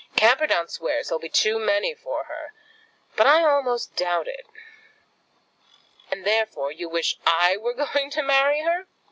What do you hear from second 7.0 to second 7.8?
I were